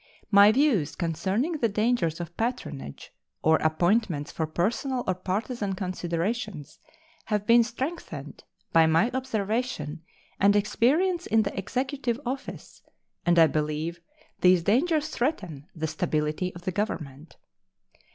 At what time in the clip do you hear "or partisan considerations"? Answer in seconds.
5.05-6.79